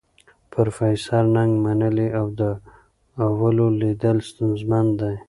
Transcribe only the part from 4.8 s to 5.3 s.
دي.